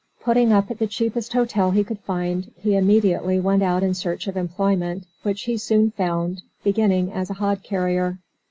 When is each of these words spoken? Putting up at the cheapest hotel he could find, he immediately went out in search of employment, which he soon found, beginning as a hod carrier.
Putting 0.23 0.51
up 0.51 0.71
at 0.71 0.79
the 0.79 0.87
cheapest 0.87 1.33
hotel 1.33 1.69
he 1.69 1.83
could 1.83 1.99
find, 1.99 2.49
he 2.57 2.75
immediately 2.75 3.39
went 3.39 3.61
out 3.61 3.83
in 3.83 3.93
search 3.93 4.27
of 4.27 4.35
employment, 4.35 5.05
which 5.21 5.43
he 5.43 5.57
soon 5.57 5.91
found, 5.91 6.41
beginning 6.63 7.11
as 7.13 7.29
a 7.29 7.35
hod 7.35 7.61
carrier. 7.61 8.17